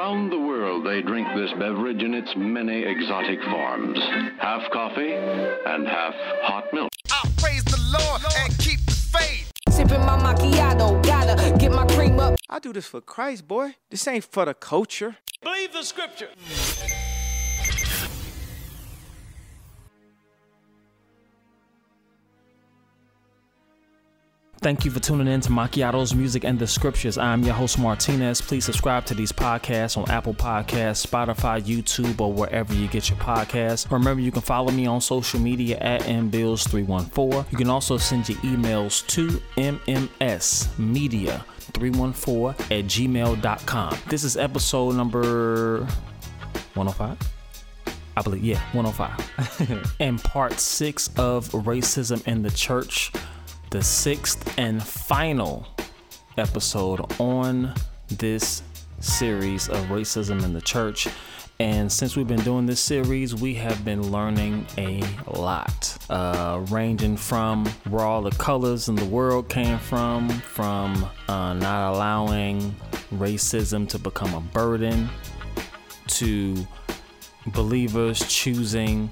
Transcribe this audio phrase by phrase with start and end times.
[0.00, 3.98] Around the world, they drink this beverage in its many exotic forms
[4.38, 6.88] half coffee and half hot milk.
[7.12, 9.52] I praise the Lord and keep the faith.
[9.68, 12.36] Sipping my macchiato, gotta get my cream up.
[12.48, 13.76] I do this for Christ, boy.
[13.90, 15.18] This ain't for the culture.
[15.42, 16.30] Believe the scripture.
[24.62, 27.16] Thank you for tuning in to Macchiato's Music and the Scriptures.
[27.16, 28.42] I'm your host, Martinez.
[28.42, 33.18] Please subscribe to these podcasts on Apple Podcasts, Spotify, YouTube, or wherever you get your
[33.18, 33.90] podcasts.
[33.90, 37.50] Remember, you can follow me on social media at mbills314.
[37.50, 43.98] You can also send your emails to mmsmedia314 at gmail.com.
[44.08, 45.86] This is episode number
[46.74, 47.16] 105.
[48.14, 49.94] I believe, yeah, 105.
[50.00, 53.10] and part six of Racism in the Church
[53.70, 55.64] the sixth and final
[56.36, 57.72] episode on
[58.08, 58.64] this
[58.98, 61.06] series of racism in the church.
[61.60, 67.16] And since we've been doing this series, we have been learning a lot, uh, ranging
[67.16, 72.74] from where all the colors in the world came from, from uh, not allowing
[73.14, 75.08] racism to become a burden,
[76.08, 76.56] to
[77.48, 79.10] believers choosing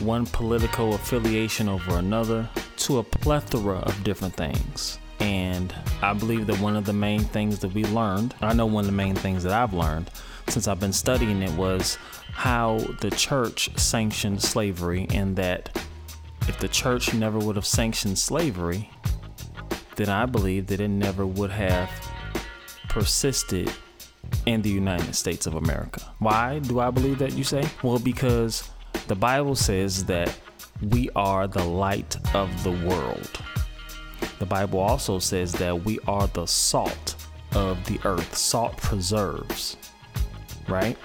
[0.00, 2.48] one political affiliation over another
[2.80, 4.98] to a plethora of different things.
[5.20, 8.82] And I believe that one of the main things that we learned, I know one
[8.82, 10.10] of the main things that I've learned
[10.48, 11.96] since I've been studying it was
[12.32, 15.78] how the church sanctioned slavery, and that
[16.48, 18.90] if the church never would have sanctioned slavery,
[19.96, 21.90] then I believe that it never would have
[22.88, 23.70] persisted
[24.46, 26.00] in the United States of America.
[26.18, 27.68] Why do I believe that, you say?
[27.82, 28.68] Well, because
[29.06, 30.34] the Bible says that
[30.82, 33.30] we are the light of the world.
[34.38, 37.16] The Bible also says that we are the salt
[37.52, 38.36] of the earth.
[38.36, 39.76] Salt preserves,
[40.68, 40.96] right?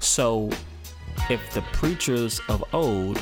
[0.00, 0.50] So,
[1.28, 3.18] if the preachers of old,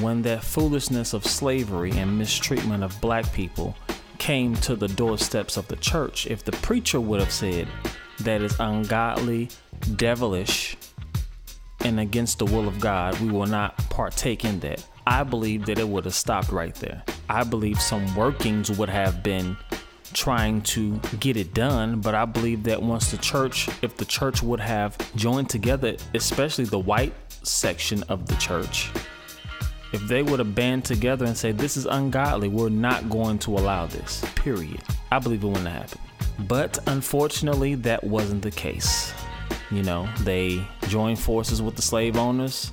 [0.00, 3.76] when that foolishness of slavery and mistreatment of black people
[4.18, 7.68] came to the doorsteps of the church, if the preacher would have said
[8.20, 9.50] that is ungodly,
[9.96, 10.76] devilish,
[11.84, 14.84] and against the will of God, we will not partake in that.
[15.06, 17.02] I believe that it would have stopped right there.
[17.28, 19.56] I believe some workings would have been
[20.14, 24.42] trying to get it done, but I believe that once the church, if the church
[24.42, 27.12] would have joined together, especially the white
[27.42, 28.90] section of the church,
[29.92, 33.52] if they would have band together and say, This is ungodly, we're not going to
[33.52, 34.82] allow this, period.
[35.12, 36.48] I believe it wouldn't have happened.
[36.48, 39.12] But unfortunately, that wasn't the case.
[39.74, 42.70] You know, they joined forces with the slave owners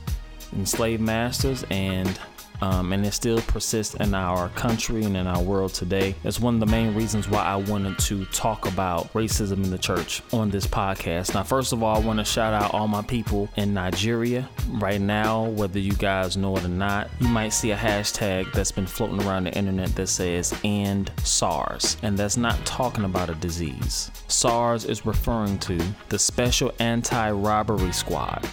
[0.52, 2.20] and slave masters, and
[2.62, 6.16] um, and it still persists in our country and in our world today.
[6.24, 9.78] It's one of the main reasons why I wanted to talk about racism in the
[9.78, 11.34] church on this podcast.
[11.34, 14.48] Now, first of all, I want to shout out all my people in Nigeria.
[14.70, 18.72] Right now, whether you guys know it or not, you might see a hashtag that's
[18.72, 23.36] been floating around the internet that says "End SARS," and that's not talking about a
[23.36, 24.12] disease.
[24.28, 28.48] SARS is referring to the Special Anti-Robbery Squad.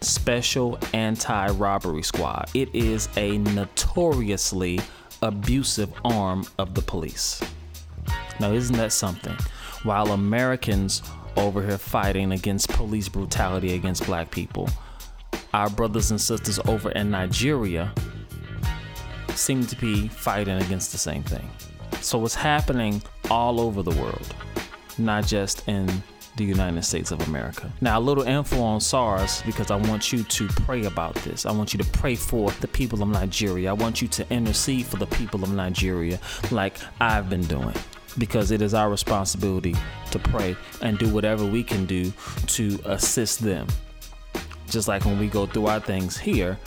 [0.00, 2.50] Special Anti Robbery Squad.
[2.54, 4.80] It is a notoriously
[5.22, 7.42] abusive arm of the police.
[8.38, 9.36] Now, isn't that something?
[9.82, 11.02] While Americans
[11.36, 14.68] over here fighting against police brutality against black people,
[15.54, 17.92] our brothers and sisters over in Nigeria
[19.34, 21.48] seem to be fighting against the same thing.
[22.00, 24.34] So it's happening all over the world,
[24.98, 26.02] not just in
[26.36, 27.72] the United States of America.
[27.80, 31.46] Now, a little info on SARS because I want you to pray about this.
[31.46, 33.70] I want you to pray for the people of Nigeria.
[33.70, 36.18] I want you to intercede for the people of Nigeria
[36.50, 37.74] like I've been doing
[38.18, 39.74] because it is our responsibility
[40.10, 42.12] to pray and do whatever we can do
[42.46, 43.66] to assist them.
[44.68, 46.58] Just like when we go through our things here,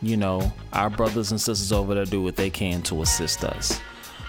[0.00, 3.80] you know, our brothers and sisters over there do what they can to assist us.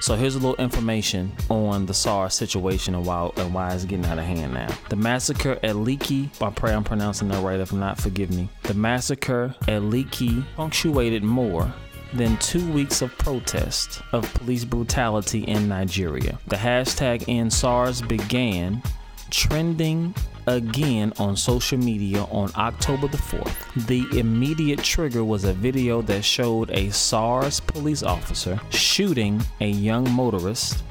[0.04, 4.06] So here's a little information on the SARS situation and why and why it's getting
[4.08, 4.68] out of hand now.
[4.90, 7.58] The massacre at Lekki, I pray I'm pronouncing that right.
[7.58, 8.50] If not, forgive me.
[8.64, 11.74] The massacre at Lekki punctuated more
[12.12, 16.38] than two weeks of protest of police brutality in Nigeria.
[16.48, 18.84] The hashtag EndSARS began
[19.30, 20.14] trending
[20.48, 23.88] again on social media on October the 4th.
[23.88, 30.10] The immediate trigger was a video that showed a SARS police officer shooting a young
[30.12, 30.84] motorist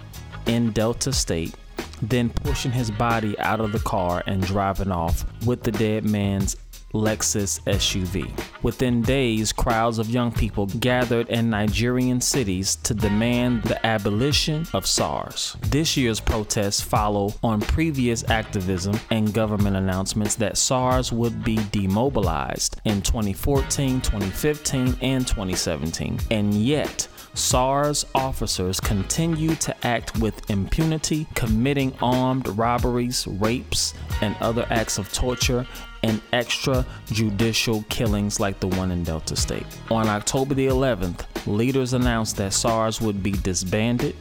[0.47, 1.55] in Delta State,
[2.01, 6.57] then pushing his body out of the car and driving off with the dead man's
[6.93, 8.31] Lexus SUV.
[8.62, 14.87] Within days, crowds of young people gathered in Nigerian cities to demand the abolition of
[14.87, 15.56] SARS.
[15.62, 22.81] This year's protests follow on previous activism and government announcements that SARS would be demobilized
[22.85, 26.19] in 2014, 2015, and 2017.
[26.31, 34.67] And yet, SARS officers continue to act with impunity, committing armed robberies, rapes, and other
[34.69, 35.67] acts of torture
[36.03, 39.67] and extrajudicial killings like the one in Delta State.
[39.91, 44.17] On October the 11th, leaders announced that SARS would be disbanded,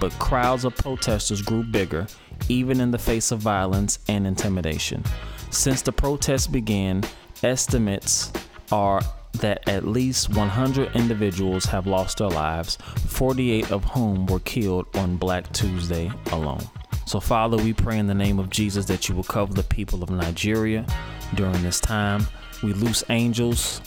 [0.00, 2.06] but crowds of protesters grew bigger,
[2.48, 5.02] even in the face of violence and intimidation.
[5.50, 7.04] Since the protests began,
[7.42, 8.32] estimates
[8.72, 9.02] are
[9.34, 12.76] that at least 100 individuals have lost their lives,
[13.08, 16.64] 48 of whom were killed on Black Tuesday alone.
[17.06, 20.02] So, Father, we pray in the name of Jesus that you will cover the people
[20.02, 20.86] of Nigeria
[21.34, 22.26] during this time.
[22.62, 23.80] We loose angels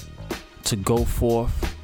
[0.66, 1.76] to go forth,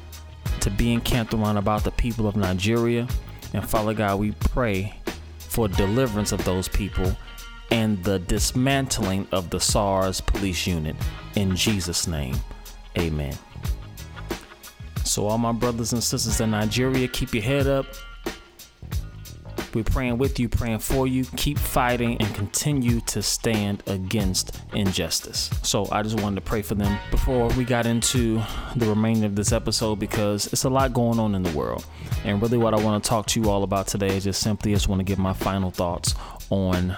[0.60, 3.08] to be encamped around about the people of Nigeria.
[3.52, 4.94] And Father God, we pray
[5.38, 7.16] for deliverance of those people
[7.70, 10.94] and the dismantling of the SARS police unit.
[11.34, 12.36] In Jesus' name,
[12.98, 13.36] amen.
[15.04, 17.86] So, all my brothers and sisters in Nigeria, keep your head up.
[19.74, 21.24] We're praying with you, praying for you.
[21.36, 25.50] Keep fighting and continue to stand against injustice.
[25.62, 28.40] So, I just wanted to pray for them before we got into
[28.76, 31.84] the remainder of this episode because it's a lot going on in the world.
[32.24, 34.72] And really, what I want to talk to you all about today is just simply
[34.72, 36.14] just want to give my final thoughts
[36.50, 36.96] on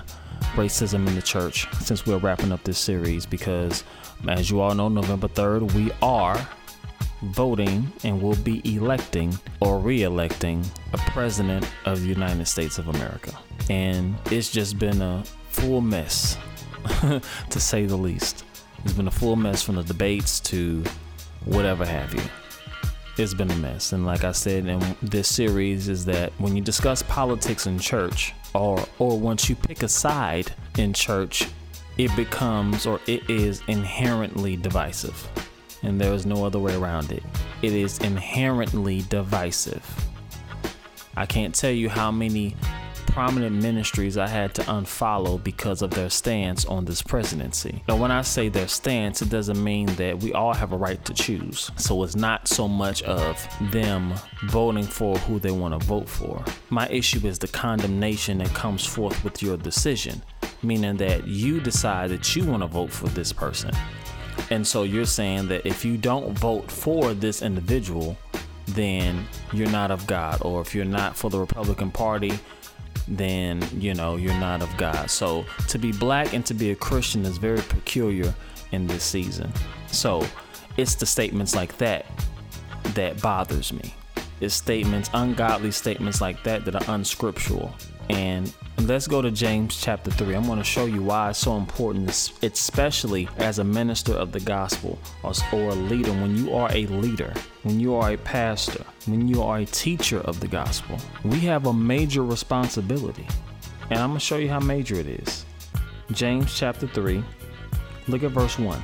[0.55, 3.85] racism in the church since we're wrapping up this series because,
[4.29, 6.47] as you all know, November 3rd, we are
[7.27, 12.89] voting and will be electing or re electing a president of the United States of
[12.89, 13.37] America.
[13.71, 16.39] And it's just been a full mess,
[17.01, 18.45] to say the least.
[18.85, 20.85] It's been a full mess from the debates to
[21.45, 22.23] whatever have you.
[23.19, 23.93] It's been a mess.
[23.93, 28.35] And like I said in this series, is that when you discuss politics in church,
[28.55, 31.49] or or once you pick a side in church,
[31.99, 35.29] it becomes or it is inherently divisive
[35.87, 37.23] and there is no other way around it.
[37.63, 39.85] It is inherently divisive.
[41.17, 42.57] I can't tell you how many
[43.17, 47.83] prominent ministries I had to unfollow because of their stance on this presidency.
[47.89, 51.03] Now, when I say their stance, it doesn't mean that we all have a right
[51.07, 51.71] to choose.
[51.77, 53.43] So it's not so much of
[53.73, 54.13] them
[54.45, 56.45] voting for who they want to vote for.
[56.69, 60.23] My issue is the condemnation that comes forth with your decision,
[60.63, 63.71] meaning that you decide that you want to vote for this person.
[64.51, 68.17] And so you're saying that if you don't vote for this individual,
[68.67, 70.41] then you're not of God.
[70.43, 72.39] Or if you're not for the Republican Party,
[73.09, 75.11] then you know you're not of God.
[75.11, 78.35] So to be black and to be a Christian is very peculiar
[78.73, 79.53] in this season.
[79.89, 80.27] So
[80.77, 82.07] it's the statements like that
[82.95, 83.95] that bothers me.
[84.41, 87.75] It's statements, ungodly statements like that that are unscriptural.
[88.11, 90.35] And let's go to James chapter 3.
[90.35, 92.11] I'm going to show you why it's so important,
[92.43, 96.13] especially as a minister of the gospel or, a leader.
[96.13, 97.33] When you are a leader,
[97.63, 101.67] when you are a pastor, when you are a teacher of the gospel, we have
[101.67, 103.27] a major responsibility.
[103.91, 105.45] And I'm going to show you how major it is.
[106.13, 107.25] James chapter 3,
[108.09, 108.83] look at verse 1.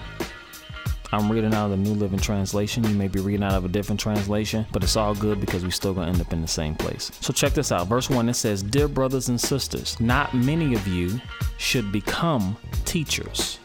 [1.14, 2.84] I'm reading out of the New Living Translation.
[2.84, 5.70] You may be reading out of a different translation, but it's all good because we
[5.70, 7.10] still gonna end up in the same place.
[7.20, 7.86] So check this out.
[7.86, 11.20] Verse 1 it says, Dear brothers and sisters, not many of you
[11.58, 12.56] should become
[12.86, 13.58] teachers.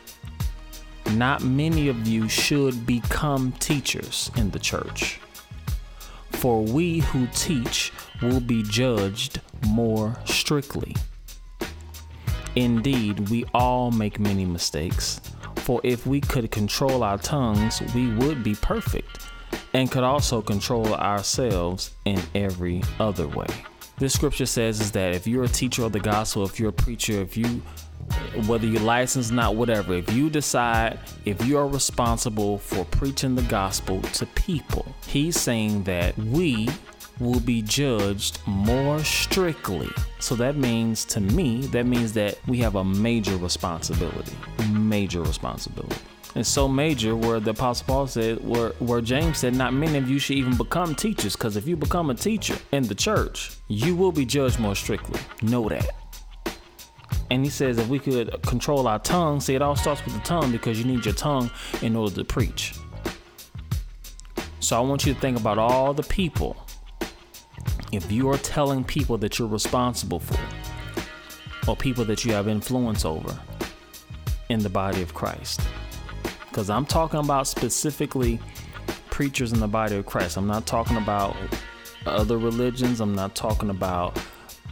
[1.11, 5.21] Not many of you should become teachers in the church.
[6.31, 10.93] For we who teach will be judged more strictly.
[12.57, 15.21] Indeed, we all make many mistakes.
[15.59, 19.27] For if we could control our tongues, we would be perfect
[19.73, 23.47] and could also control ourselves in every other way.
[23.97, 26.73] This scripture says is that if you're a teacher of the gospel, if you're a
[26.73, 27.61] preacher, if you
[28.45, 33.35] whether you're licensed or not whatever if you decide if you are responsible for preaching
[33.35, 36.69] the gospel to people he's saying that we
[37.19, 39.89] will be judged more strictly.
[40.19, 44.35] So that means to me, that means that we have a major responsibility.
[44.69, 46.01] Major responsibility.
[46.35, 50.07] And so major where the Apostle Paul said, where, where James said, not many of
[50.07, 53.95] you should even become teachers, because if you become a teacher in the church, you
[53.95, 55.19] will be judged more strictly.
[55.41, 55.87] Know that.
[57.31, 60.21] And he says if we could control our tongue, see, it all starts with the
[60.21, 61.49] tongue because you need your tongue
[61.81, 62.75] in order to preach.
[64.59, 66.55] So I want you to think about all the people
[67.97, 70.39] if you are telling people that you're responsible for,
[71.69, 73.37] or people that you have influence over
[74.49, 75.59] in the body of Christ,
[76.47, 78.39] because I'm talking about specifically
[79.09, 80.37] preachers in the body of Christ.
[80.37, 81.35] I'm not talking about
[82.05, 83.01] other religions.
[83.01, 84.17] I'm not talking about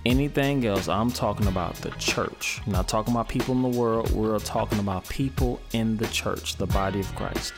[0.06, 0.88] anything else.
[0.88, 2.62] I'm talking about the church.
[2.66, 4.12] I'm not talking about people in the world.
[4.12, 7.54] We're talking about people in the church, the body of Christ.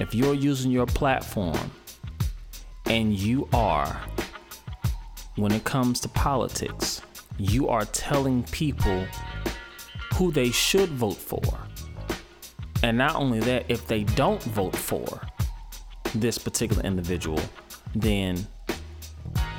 [0.00, 1.70] If you're using your platform
[2.86, 4.00] and you are,
[5.36, 7.02] when it comes to politics,
[7.38, 9.06] you are telling people
[10.14, 11.42] who they should vote for.
[12.82, 15.20] And not only that, if they don't vote for
[16.14, 17.40] this particular individual,
[17.94, 18.46] then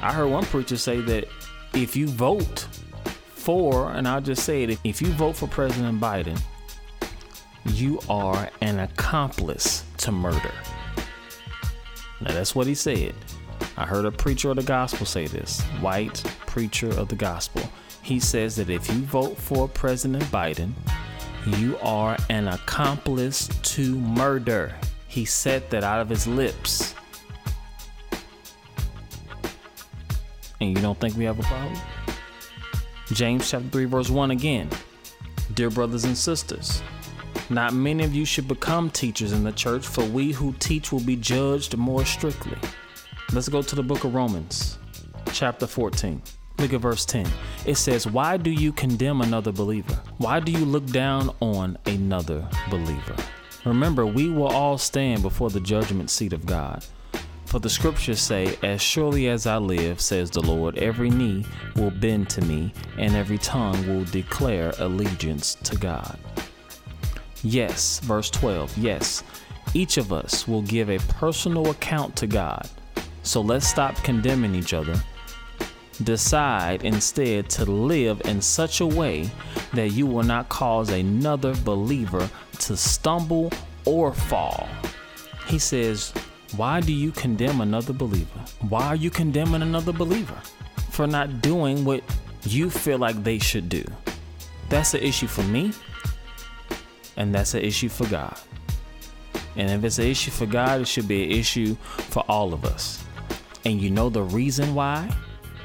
[0.02, 1.28] I heard one preacher say that
[1.74, 2.68] if you vote
[3.34, 6.40] for, and I'll just say it, if you vote for President Biden,
[7.66, 10.52] you are an accomplice to murder.
[12.20, 13.16] Now, that's what he said.
[13.78, 17.64] I heard a preacher of the gospel say this, white preacher of the gospel.
[18.02, 20.74] He says that if you vote for President Biden,
[21.58, 24.76] you are an accomplice to murder.
[25.08, 26.96] He said that out of his lips.
[30.60, 31.80] And you don't think we have a problem?
[33.14, 34.70] James chapter 3, verse 1 again.
[35.54, 36.82] Dear brothers and sisters,
[37.50, 41.02] not many of you should become teachers in the church, for we who teach will
[41.02, 42.58] be judged more strictly.
[43.34, 44.78] Let's go to the book of Romans,
[45.32, 46.22] chapter 14.
[46.60, 47.26] Look at verse 10.
[47.66, 49.98] It says, Why do you condemn another believer?
[50.18, 53.16] Why do you look down on another believer?
[53.64, 56.86] Remember, we will all stand before the judgment seat of God.
[57.46, 61.46] For the scriptures say, As surely as I live, says the Lord, every knee
[61.78, 66.20] will bend to me, and every tongue will declare allegiance to God.
[67.44, 69.24] Yes, verse 12, yes,
[69.74, 72.70] each of us will give a personal account to God.
[73.24, 75.00] So let's stop condemning each other.
[76.04, 79.30] Decide instead to live in such a way
[79.74, 83.52] that you will not cause another believer to stumble
[83.86, 84.68] or fall.
[85.48, 86.14] He says,
[86.56, 88.40] Why do you condemn another believer?
[88.70, 90.42] Why are you condemning another believer?
[90.90, 92.04] For not doing what
[92.44, 93.84] you feel like they should do.
[94.70, 95.74] That's an issue for me,
[97.18, 98.38] and that's an issue for God.
[99.56, 102.66] And if it's an issue for God, it should be an issue for all of
[102.66, 103.04] us.
[103.66, 105.10] And you know the reason why?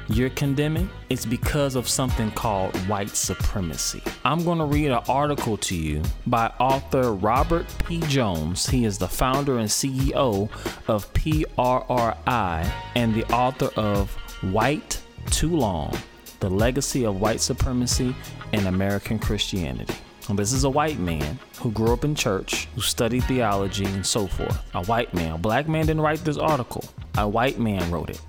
[0.08, 4.02] you're condemning, it's because of something called white supremacy.
[4.24, 8.00] I'm going to read an article to you by author Robert P.
[8.02, 8.66] Jones.
[8.66, 10.48] He is the founder and CEO
[10.88, 14.14] of PRRI and the author of
[14.52, 15.00] White
[15.30, 15.96] Too Long
[16.40, 18.14] The Legacy of White Supremacy
[18.52, 19.94] in American Christianity.
[20.34, 24.26] This is a white man who grew up in church, who studied theology and so
[24.26, 24.58] forth.
[24.74, 25.32] A white man.
[25.34, 26.84] A black man didn't write this article,
[27.16, 28.20] a white man wrote it.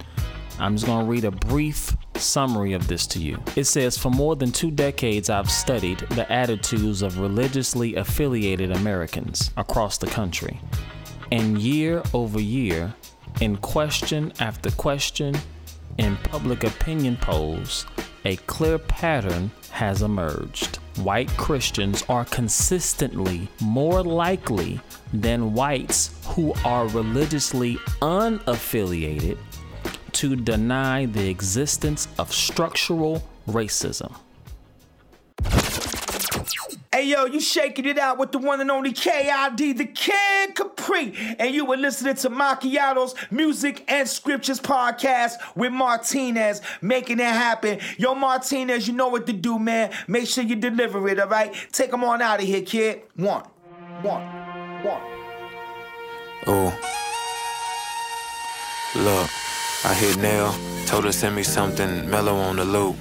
[0.60, 3.40] I'm just going to read a brief summary of this to you.
[3.56, 9.52] It says For more than two decades, I've studied the attitudes of religiously affiliated Americans
[9.58, 10.60] across the country.
[11.32, 12.94] And year over year,
[13.42, 15.36] in question after question,
[15.98, 17.86] in public opinion polls,
[18.26, 20.78] a clear pattern has emerged.
[21.04, 24.82] White Christians are consistently more likely
[25.14, 29.38] than whites who are religiously unaffiliated
[30.14, 34.16] to deny the existence of structural racism.
[36.98, 41.14] Hey yo, you shaking it out with the one and only KID, the Kid Capri,
[41.38, 47.78] and you were listening to Macchiato's Music and Scriptures podcast with Martinez, making it happen.
[48.00, 49.92] Yo, Martinez, you know what to do, man.
[50.08, 51.54] Make sure you deliver it, all right?
[51.72, 53.04] Take them on out of here, kid.
[53.16, 53.44] One,
[54.02, 54.24] one,
[54.84, 55.02] one.
[56.48, 56.76] Oh,
[58.96, 59.30] look,
[59.86, 62.96] I hit Nell, told her send me something mellow on the loop.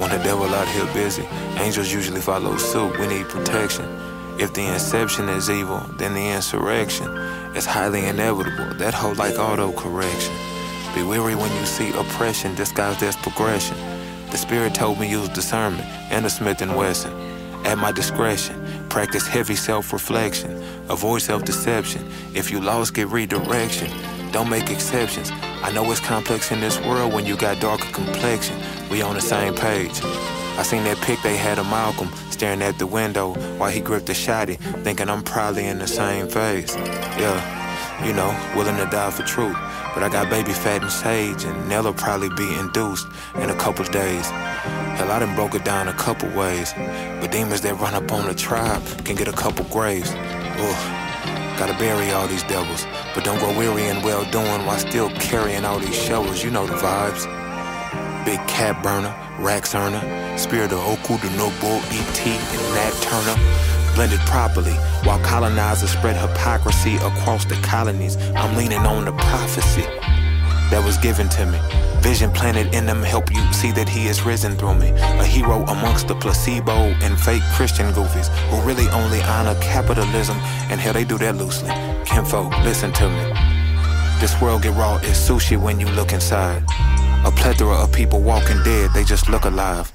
[0.00, 1.24] When the devil out here busy,
[1.58, 2.98] angels usually follow suit.
[2.98, 3.84] We need protection.
[4.38, 7.06] If the inception is evil, then the insurrection
[7.54, 8.72] is highly inevitable.
[8.78, 10.34] That whole like auto correction.
[10.94, 13.76] Be weary when you see oppression disguised as progression.
[14.30, 17.12] The spirit told me use discernment and a Smith and Wesson.
[17.66, 18.56] At my discretion,
[18.88, 20.64] practice heavy self-reflection.
[20.88, 22.10] Avoid self-deception.
[22.32, 23.90] If you lost, get redirection.
[24.32, 25.30] Don't make exceptions.
[25.62, 28.56] I know it's complex in this world when you got darker complexion.
[28.90, 30.00] We on the same page.
[30.02, 34.06] I seen that pic they had of Malcolm staring at the window while he gripped
[34.06, 36.74] the shotty, thinking I'm probably in the same phase.
[36.76, 39.56] Yeah, you know, willing to die for truth.
[39.94, 43.84] But I got baby fat and sage, and Nell'll probably be induced in a couple
[43.86, 44.26] days.
[44.96, 46.72] Hell, I done broke it down a couple ways.
[47.20, 50.12] But demons that run up on the tribe can get a couple graves.
[50.14, 50.96] Ugh.
[51.58, 55.64] Gotta bury all these devils, but don't grow weary and well doing while still carrying
[55.64, 56.42] all these shovels.
[56.44, 57.24] You know the vibes.
[58.24, 60.02] Big cat burner, Rax earner,
[60.38, 63.94] spirit of Oku, the Noble, E.T., and Nat Turner.
[63.94, 64.74] blended properly.
[65.04, 69.84] While colonizers spread hypocrisy across the colonies, I'm leaning on the prophecy
[70.70, 71.58] that was given to me.
[72.00, 74.90] Vision planted in them help you see that he is risen through me.
[74.90, 80.36] A hero amongst the placebo and fake Christian goofies who really only honor capitalism
[80.70, 81.70] and hell they do that loosely.
[82.04, 83.32] Kinfolk, listen to me.
[84.20, 86.62] This world get raw as sushi when you look inside.
[87.24, 89.92] A plethora of people walking dead, they just look alive.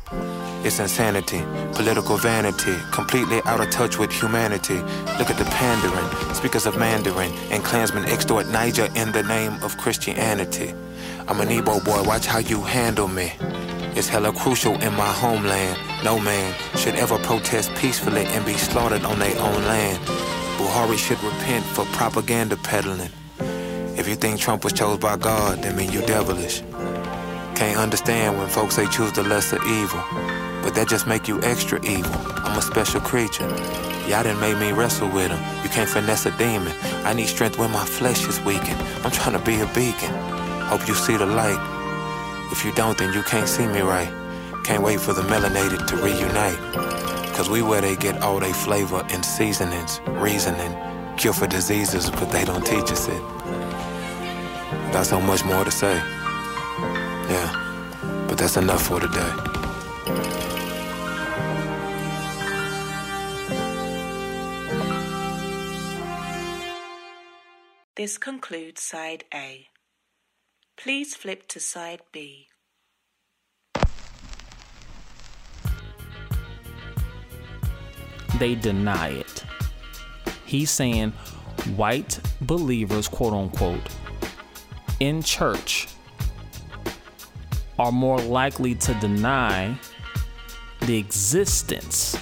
[0.65, 1.43] It's insanity,
[1.73, 4.73] political vanity, completely out of touch with humanity.
[5.19, 9.77] Look at the pandering, speakers of Mandarin, and Klansmen extort Niger in the name of
[9.77, 10.73] Christianity.
[11.27, 13.31] I'm an Igbo boy, watch how you handle me.
[13.95, 15.79] It's hella crucial in my homeland.
[16.03, 20.03] No man should ever protest peacefully and be slaughtered on their own land.
[20.57, 23.11] Buhari should repent for propaganda peddling.
[23.99, 26.61] If you think Trump was chose by God, then mean you devilish.
[27.55, 30.03] Can't understand when folks say choose the lesser evil.
[30.65, 32.11] But that just make you extra evil.
[32.43, 33.47] I'm a special creature.
[34.09, 35.37] Y'all done made me wrestle with him.
[35.63, 36.73] You can't finesse a demon.
[37.05, 38.81] I need strength when my flesh is weakened.
[39.03, 40.11] I'm trying to be a beacon.
[40.65, 41.61] Hope you see the light.
[42.51, 44.11] If you don't, then you can't see me right.
[44.63, 46.57] Can't wait for the melanated to reunite.
[47.35, 50.75] Cause we where they get all they flavor and seasonings, reasoning,
[51.15, 53.21] cure for diseases, but they don't teach us it.
[54.91, 55.95] Got so much more to say.
[57.29, 59.31] Yeah, but that's enough for today.
[67.95, 69.67] This concludes side A.
[70.75, 72.49] Please flip to side B.
[78.37, 79.45] They deny it.
[80.45, 81.11] He's saying
[81.77, 83.87] white believers, quote unquote,
[84.99, 85.87] in church
[87.79, 89.73] are more likely to deny
[90.81, 92.17] the existence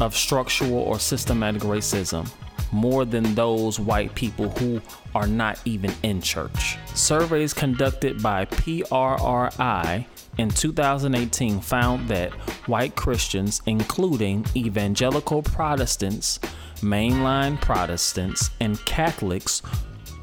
[0.00, 2.30] of structural or systematic racism
[2.72, 4.80] more than those white people who
[5.14, 6.76] are not even in church.
[6.94, 10.06] Surveys conducted by PRRI
[10.38, 12.32] in 2018 found that
[12.66, 16.38] white Christians, including evangelical Protestants,
[16.76, 19.62] mainline Protestants, and Catholics,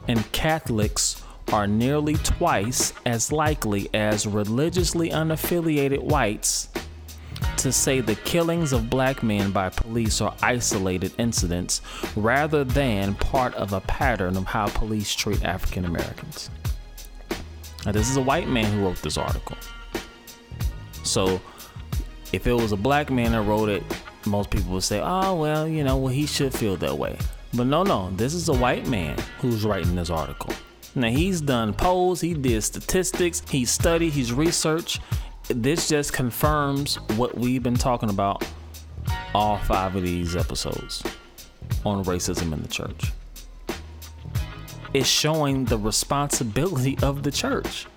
[0.07, 1.21] and Catholics
[1.53, 6.69] are nearly twice as likely as religiously unaffiliated whites
[7.57, 11.81] to say the killings of black men by police are isolated incidents
[12.15, 16.49] rather than part of a pattern of how police treat African Americans.
[17.85, 19.57] Now, this is a white man who wrote this article.
[21.03, 21.39] So,
[22.33, 23.83] if it was a black man that wrote it,
[24.25, 27.17] most people would say, oh, well, you know, well, he should feel that way.
[27.53, 30.53] But no, no, this is a white man who's writing this article.
[30.95, 34.99] Now, he's done polls, he did statistics, he studied, he's researched,
[35.49, 38.45] this just confirms what we've been talking about
[39.33, 41.03] all five of these episodes
[41.85, 43.11] on racism in the church.
[44.93, 47.87] It's showing the responsibility of the church.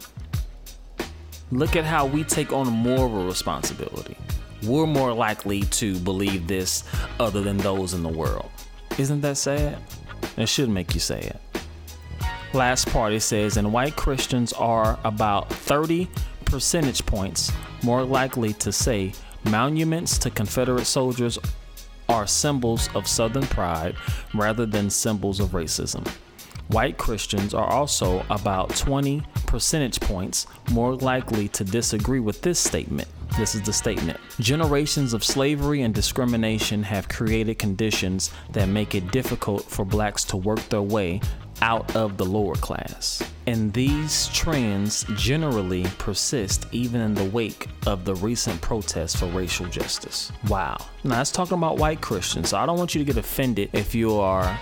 [1.50, 4.16] Look at how we take on a responsibility.
[4.62, 6.84] We're more likely to believe this
[7.18, 8.50] other than those in the world.
[8.98, 9.78] Isn't that sad?
[10.36, 11.40] It should make you sad.
[12.52, 16.08] Last part it says, and white Christians are about 30
[16.50, 19.12] percentage points more likely to say
[19.44, 21.38] monuments to Confederate soldiers
[22.08, 23.94] are symbols of Southern pride
[24.34, 26.06] rather than symbols of racism.
[26.68, 33.08] White Christians are also about 20 percentage points more likely to disagree with this statement.
[33.36, 34.18] This is the statement.
[34.40, 40.36] Generations of slavery and discrimination have created conditions that make it difficult for blacks to
[40.36, 41.20] work their way
[41.62, 43.22] out of the lower class.
[43.46, 49.66] And these trends generally persist even in the wake of the recent protests for racial
[49.66, 50.30] justice.
[50.48, 50.76] Wow.
[51.04, 52.50] Now, that's talking about white Christians.
[52.50, 54.58] So I don't want you to get offended if you are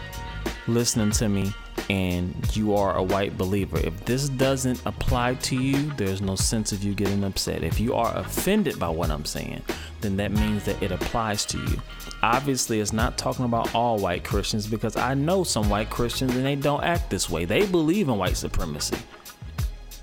[0.66, 1.52] listening to me
[1.90, 3.78] and you are a white believer.
[3.78, 7.64] If this doesn't apply to you, there's no sense of you getting upset.
[7.64, 9.62] If you are offended by what I'm saying,
[10.00, 11.82] then that means that it applies to you.
[12.22, 16.44] Obviously, it's not talking about all white Christians because I know some white Christians and
[16.44, 17.44] they don't act this way.
[17.44, 18.96] They believe in white supremacy.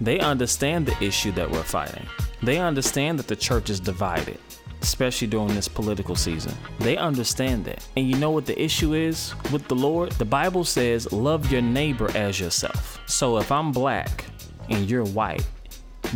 [0.02, 2.06] They understand the issue that we're fighting.
[2.44, 4.40] They understand that the church is divided
[4.86, 6.54] especially during this political season.
[6.80, 7.84] They understand that.
[7.98, 10.12] And you know what the issue is with the Lord?
[10.12, 13.02] The Bible says, love your neighbor as yourself.
[13.08, 14.26] So if I'm black
[14.70, 15.44] and you're white,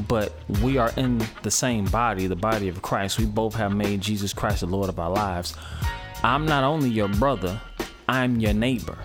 [0.07, 4.01] but we are in the same body, the body of Christ, we both have made
[4.01, 5.55] Jesus Christ the Lord of our lives.
[6.23, 7.59] I'm not only your brother,
[8.07, 8.99] I'm your neighbor.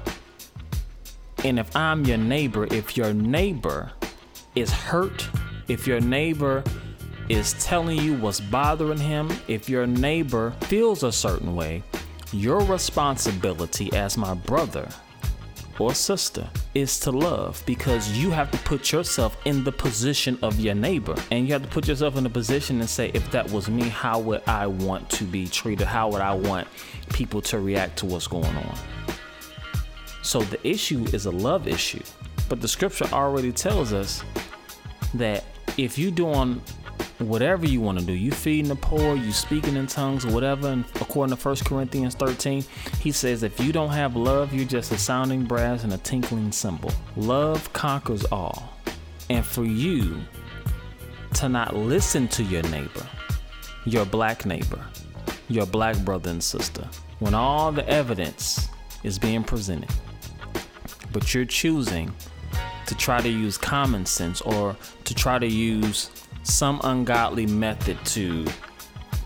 [1.43, 3.93] And if I'm your neighbor, if your neighbor
[4.55, 5.27] is hurt,
[5.69, 6.63] if your neighbor
[7.29, 11.83] is telling you what's bothering him, if your neighbor feels a certain way,
[12.35, 14.89] Your responsibility as my brother
[15.79, 20.59] or sister is to love because you have to put yourself in the position of
[20.59, 21.15] your neighbor.
[21.31, 23.89] And you have to put yourself in a position and say if that was me
[23.89, 25.87] how would i want to be treated?
[25.87, 26.67] How would i want
[27.13, 28.77] people to react to what's going on?
[30.23, 32.03] So the issue is a love issue.
[32.49, 34.25] But the scripture already tells us
[35.15, 35.45] that
[35.77, 36.61] if you're doing
[37.19, 38.13] whatever you want to do.
[38.13, 40.69] You feeding the poor, you speaking in tongues, whatever.
[40.69, 42.65] And according to 1 Corinthians 13,
[43.01, 46.53] he says, if you don't have love, you're just a sounding brass and a tinkling
[46.53, 46.93] cymbal.
[47.17, 48.77] Love conquers all.
[49.31, 50.21] And for you
[51.35, 53.07] to not listen to your neighbor,
[53.85, 54.85] your black neighbor,
[55.49, 56.89] your black brother and sister,
[57.21, 58.69] when all the evidence
[59.03, 59.91] is being presented,
[61.13, 62.13] but you're choosing
[62.87, 66.11] to try to use common sense or to try to use
[66.45, 68.47] some ungodly method to,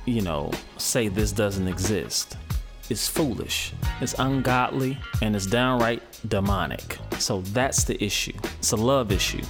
[0.06, 2.36] you know, say this doesn't exist
[2.90, 3.72] is foolish.
[4.00, 6.98] It's ungodly and it's downright demonic.
[7.18, 8.32] So that's the issue.
[8.58, 9.42] It's a love issue.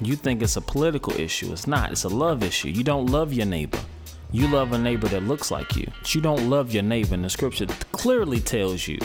[0.00, 1.52] You think it's a political issue.
[1.52, 1.92] It's not.
[1.92, 2.68] It's a love issue.
[2.68, 3.78] You don't love your neighbor.
[4.32, 5.86] You love a neighbor that looks like you.
[5.98, 7.14] But you don't love your neighbor.
[7.14, 8.98] And the scripture clearly tells you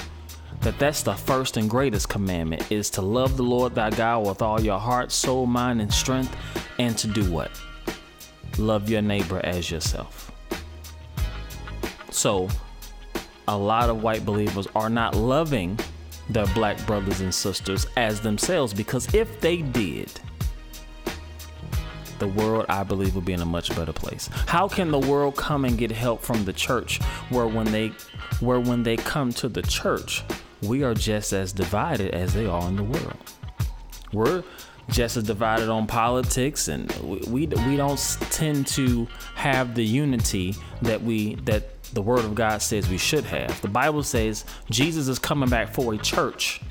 [0.61, 4.41] that that's the first and greatest commandment is to love the Lord thy God with
[4.41, 6.35] all your heart, soul, mind, and strength,
[6.79, 7.51] and to do what?
[8.57, 10.31] Love your neighbor as yourself.
[12.11, 12.47] So,
[13.47, 15.77] a lot of white believers are not loving
[16.29, 20.11] their black brothers and sisters as themselves because if they did,
[22.19, 24.29] the world I believe would be in a much better place.
[24.47, 27.91] How can the world come and get help from the church where when they
[28.39, 30.23] where when they come to the church,
[30.61, 33.17] we are just as divided as they are in the world.
[34.13, 34.43] We're
[34.89, 37.99] just as divided on politics, and we, we we don't
[38.31, 43.25] tend to have the unity that we that the Word of God says we should
[43.25, 43.59] have.
[43.61, 46.61] The Bible says Jesus is coming back for a church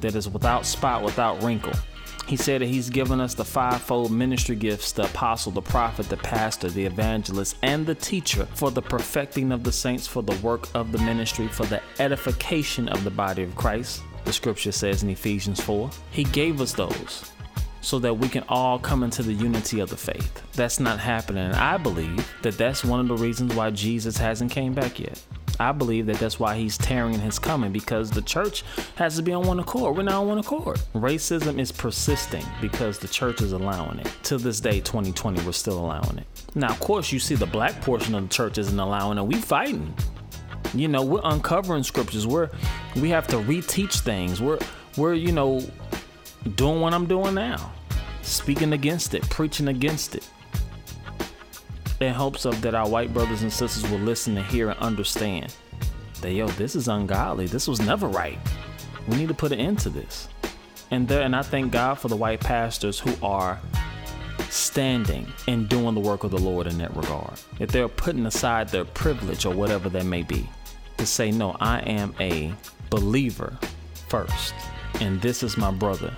[0.00, 1.72] that is without spot, without wrinkle.
[2.26, 6.16] He said that he's given us the fivefold ministry gifts the apostle, the prophet, the
[6.16, 10.68] pastor, the evangelist, and the teacher for the perfecting of the saints, for the work
[10.74, 15.08] of the ministry, for the edification of the body of Christ the scripture says in
[15.08, 15.88] Ephesians 4.
[16.10, 17.30] He gave us those
[17.80, 20.42] so that we can all come into the unity of the faith.
[20.54, 21.52] That's not happening.
[21.52, 25.22] I believe that that's one of the reasons why Jesus hasn't came back yet.
[25.58, 28.64] I believe that that's why he's tearing his coming because the church
[28.96, 29.96] has to be on one accord.
[29.96, 30.80] We're not on one accord.
[30.94, 34.10] Racism is persisting because the church is allowing it.
[34.24, 36.26] To this day, 2020, we're still allowing it.
[36.54, 39.22] Now, of course, you see the black portion of the church isn't allowing it.
[39.22, 39.94] We fighting.
[40.74, 42.26] You know, we're uncovering scriptures.
[42.26, 42.50] We're
[42.96, 44.40] we have to reteach things.
[44.40, 44.58] We're
[44.96, 45.60] we're, you know,
[46.54, 47.72] doing what I'm doing now.
[48.22, 50.28] Speaking against it, preaching against it.
[52.00, 55.54] In hopes of that our white brothers and sisters will listen and hear and understand
[56.20, 57.46] that yo, this is ungodly.
[57.46, 58.38] This was never right.
[59.08, 60.28] We need to put an end to this.
[60.90, 63.60] And there and I thank God for the white pastors who are
[64.50, 67.34] standing and doing the work of the Lord in that regard.
[67.58, 70.48] If they're putting aside their privilege or whatever that may be,
[70.98, 72.52] to say, No, I am a
[72.90, 73.58] believer
[74.08, 74.54] first,
[75.00, 76.16] and this is my brother.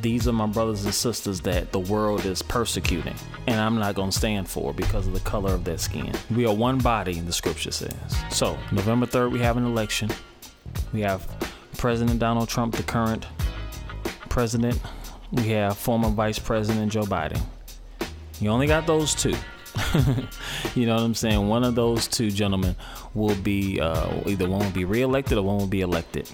[0.00, 3.14] These are my brothers and sisters that the world is persecuting,
[3.46, 6.12] and I'm not going to stand for because of the color of their skin.
[6.34, 7.94] We are one body, the scripture says.
[8.30, 10.10] So, November 3rd, we have an election.
[10.92, 11.26] We have
[11.78, 13.26] President Donald Trump, the current
[14.28, 14.80] president.
[15.30, 17.40] We have former Vice President Joe Biden.
[18.40, 19.34] You only got those two.
[20.74, 21.46] you know what I'm saying?
[21.48, 22.74] One of those two gentlemen
[23.14, 26.28] will be uh, either one will be reelected or one will be elected.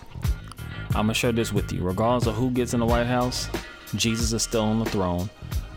[0.88, 1.82] I'm gonna share this with you.
[1.82, 3.48] Regardless of who gets in the White House,
[3.94, 5.28] Jesus is still on the throne.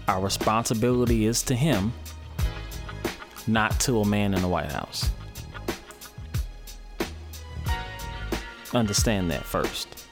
[0.08, 1.94] Our responsibility is to Him,
[3.48, 5.10] not to a man in the White House.
[8.74, 10.08] Understand that first.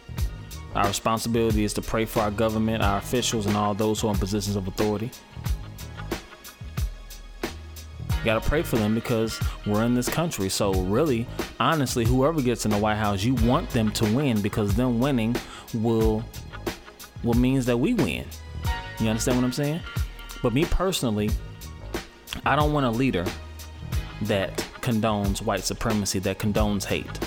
[0.76, 4.14] Our responsibility is to pray for our government, our officials, and all those who are
[4.14, 5.10] in positions of authority.
[8.24, 10.48] Got to pray for them because we're in this country.
[10.50, 11.26] So, really,
[11.60, 15.36] honestly, whoever gets in the White House, you want them to win because them winning
[15.74, 16.24] will
[17.24, 18.26] will means that we win.
[19.00, 19.82] You understand what I'm saying?
[20.42, 21.30] But me personally,
[22.46, 23.26] I don't want a leader
[24.24, 27.20] that condones white supremacy, that condones hate.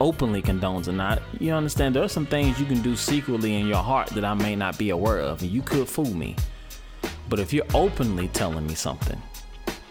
[0.00, 1.22] Openly condones or not.
[1.40, 1.94] You understand?
[1.96, 4.78] There are some things you can do secretly in your heart that I may not
[4.78, 6.36] be aware of, and you could fool me.
[7.28, 9.20] But if you're openly telling me something,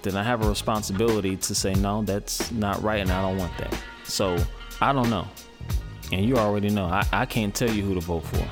[0.01, 3.57] then I have a responsibility to say, no, that's not right and I don't want
[3.57, 3.77] that.
[4.03, 4.37] So
[4.81, 5.27] I don't know.
[6.11, 6.85] And you already know.
[6.85, 8.47] I, I can't tell you who to vote for.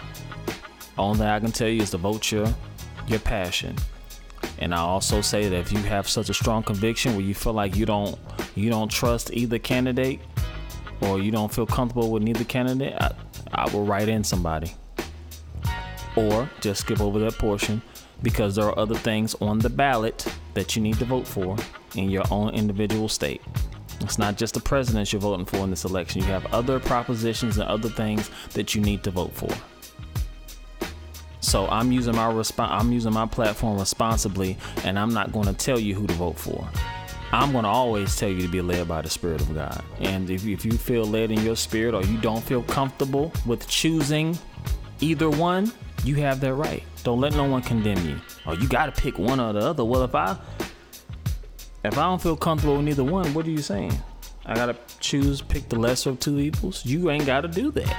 [0.98, 2.48] Only thing I can tell you is to vote your
[3.08, 3.76] your passion.
[4.60, 7.54] And I also say that if you have such a strong conviction where you feel
[7.54, 8.18] like you don't
[8.56, 10.22] you don't trust either candidate
[11.02, 13.14] or you don't feel comfortable with neither candidate, I,
[13.54, 14.74] I will write in somebody.
[16.16, 17.82] Or just skip over that portion
[18.22, 21.56] because there are other things on the ballot that you need to vote for
[21.96, 23.42] in your own individual state.
[24.02, 26.22] It's not just the president you're voting for in this election.
[26.22, 29.50] You have other propositions and other things that you need to vote for.
[31.40, 35.54] So I'm using my resp- I'm using my platform responsibly, and I'm not going to
[35.54, 36.68] tell you who to vote for.
[37.32, 39.84] I'm going to always tell you to be led by the Spirit of God.
[40.00, 43.68] And if, if you feel led in your spirit or you don't feel comfortable with
[43.68, 44.38] choosing
[45.02, 45.72] either one,
[46.04, 46.84] you have that right.
[47.06, 48.20] Don't let no one condemn you.
[48.48, 49.86] Oh, you got to pick one or the other.
[49.86, 50.36] Well, if I
[51.84, 53.94] if I don't feel comfortable with neither one, what are you saying?
[54.44, 56.84] I got to choose, pick the lesser of two evils?
[56.84, 57.96] You ain't got to do that.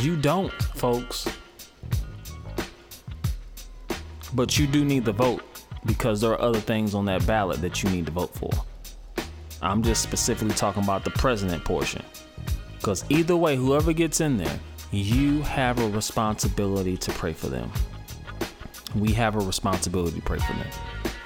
[0.00, 1.28] You don't, folks.
[4.32, 5.42] But you do need to vote
[5.84, 8.50] because there are other things on that ballot that you need to vote for.
[9.60, 12.02] I'm just specifically talking about the president portion.
[12.78, 14.58] Because either way, whoever gets in there,
[14.90, 17.70] you have a responsibility to pray for them.
[18.94, 20.66] We have a responsibility to pray for them.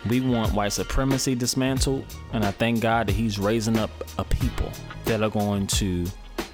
[0.08, 4.70] We want white supremacy dismantled, and I thank God that He's raising up a people
[5.04, 6.06] that are going to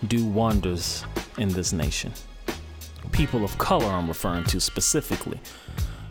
[0.07, 1.05] do wonders
[1.39, 2.13] in this nation.
[3.13, 5.41] People of color, I'm referring to specifically.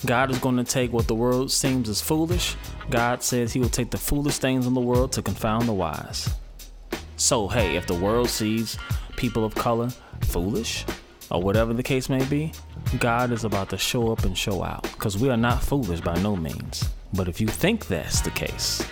[0.05, 2.55] God is going to take what the world seems as foolish.
[2.89, 6.29] God says He will take the foolish things in the world to confound the wise.
[7.17, 8.77] So, hey, if the world sees
[9.15, 9.89] people of color
[10.21, 10.85] foolish,
[11.29, 12.51] or whatever the case may be,
[12.99, 14.83] God is about to show up and show out.
[14.83, 16.89] Because we are not foolish by no means.
[17.13, 18.85] But if you think that's the case,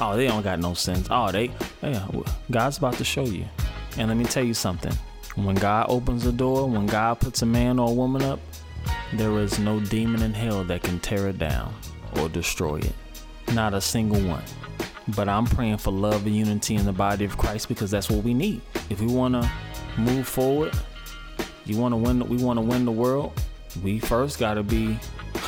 [0.00, 1.08] oh, they don't got no sense.
[1.10, 1.50] Oh, they,
[1.82, 2.06] yeah,
[2.50, 3.44] God's about to show you.
[3.98, 4.92] And let me tell you something.
[5.36, 8.40] When God opens the door, when God puts a man or a woman up,
[9.12, 11.74] there is no demon in hell that can tear it down
[12.18, 12.92] or destroy it.
[13.52, 14.44] Not a single one.
[15.08, 18.24] But I'm praying for love and unity in the body of Christ because that's what
[18.24, 18.62] we need.
[18.88, 19.50] If we want to
[19.98, 20.74] move forward,
[21.64, 22.26] you want to win.
[22.28, 23.32] We want to win the world.
[23.82, 24.98] We first got to be.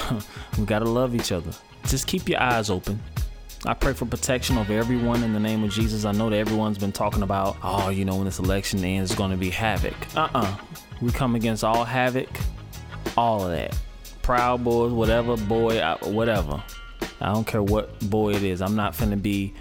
[0.59, 1.51] we got to love each other.
[1.85, 3.01] Just keep your eyes open.
[3.65, 6.05] I pray for protection over everyone in the name of Jesus.
[6.05, 9.19] I know that everyone's been talking about, oh, you know, when this election ends, it's
[9.19, 9.95] going to be havoc.
[10.17, 10.57] Uh uh
[11.01, 12.29] We come against all havoc,
[13.17, 13.77] all of that.
[14.23, 16.63] Proud boys, whatever, boy, whatever.
[17.21, 18.61] I don't care what boy it is.
[18.61, 19.55] I'm not finna be.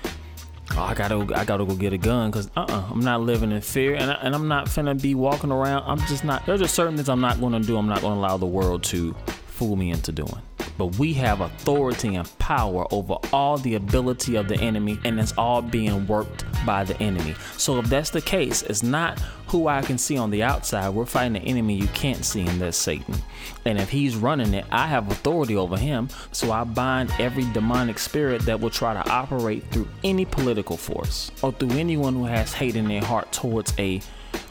[0.77, 3.61] Oh, I gotta, I gotta go get a gun, cause uh-uh, I'm not living in
[3.61, 5.83] fear, and, I, and I'm not finna be walking around.
[5.85, 6.45] I'm just not.
[6.45, 7.77] There's just certain things I'm not gonna do.
[7.77, 9.15] I'm not gonna allow the world to
[9.47, 10.41] fool me into doing
[10.77, 15.33] but we have authority and power over all the ability of the enemy, and it's
[15.37, 17.35] all being worked by the enemy.
[17.57, 19.21] So, if that's the case, it's not
[19.55, 20.89] who I can see on the outside.
[20.89, 23.15] We're fighting an enemy you can't see, and that's Satan.
[23.63, 26.09] And if he's running it, I have authority over him.
[26.33, 31.31] So, I bind every demonic spirit that will try to operate through any political force
[31.41, 34.01] or through anyone who has hate in their heart towards a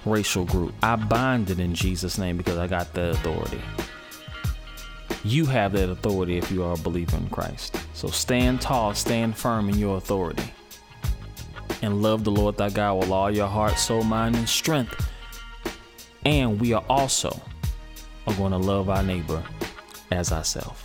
[0.06, 0.74] racial group.
[0.82, 3.60] I bind it in Jesus' name because I got the authority.
[5.22, 7.76] You have that authority if you are a believer in Christ.
[7.92, 10.50] So stand tall, stand firm in your authority.
[11.82, 15.10] And love the Lord thy God with all your heart, soul, mind, and strength.
[16.24, 17.40] And we are also
[18.26, 19.42] are going to love our neighbor
[20.10, 20.80] as ourselves.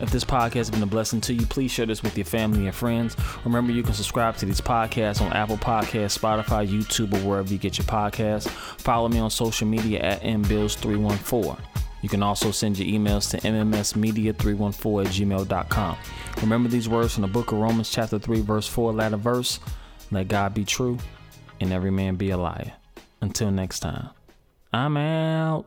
[0.00, 2.66] If this podcast has been a blessing to you, please share this with your family
[2.66, 3.14] and friends.
[3.44, 7.58] Remember, you can subscribe to these podcasts on Apple Podcasts, Spotify, YouTube, or wherever you
[7.58, 8.48] get your podcasts.
[8.48, 11.60] Follow me on social media at mbills314.
[12.00, 15.96] You can also send your emails to mmsmedia314 at gmail.com.
[16.40, 19.60] Remember these words from the book of Romans, chapter 3, verse 4, latter verse
[20.12, 20.98] Let God be true
[21.58, 22.72] and every man be a liar.
[23.22, 24.10] Until next time,
[24.70, 25.60] I'm out.